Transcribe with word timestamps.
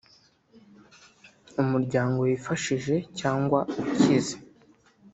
umuryango 1.61 2.17
wifashije 2.27 2.95
cyangwa 3.19 3.59
ukize 3.83 4.35